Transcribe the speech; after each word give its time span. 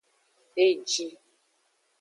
Eji. 0.65 1.07